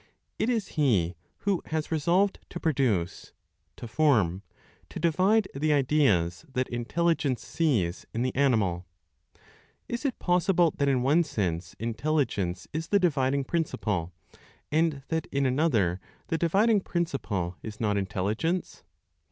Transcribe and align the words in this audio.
It 0.39 0.49
is 0.49 0.69
he 0.69 1.15
who 1.41 1.61
has 1.65 1.91
resolved 1.91 2.39
to 2.49 2.59
produce, 2.59 3.33
to 3.75 3.87
form, 3.87 4.41
to 4.89 4.99
divide 4.99 5.47
the 5.53 5.71
ideas 5.73 6.43
that 6.51 6.67
intelligence 6.69 7.45
sees 7.45 8.07
in 8.11 8.23
the 8.23 8.33
Animal. 8.33 8.87
Is 9.87 10.03
it 10.03 10.17
possible 10.17 10.73
that 10.79 10.87
in 10.87 11.03
one 11.03 11.23
sense 11.23 11.75
intelligence 11.77 12.67
is 12.73 12.87
the 12.87 12.99
dividing 12.99 13.43
principle, 13.43 14.11
and 14.71 15.03
that 15.09 15.27
in 15.31 15.45
another 15.45 16.01
the 16.29 16.37
dividing 16.39 16.79
principle 16.81 17.57
is 17.61 17.79
not 17.79 17.95
intelligence? 17.95 18.83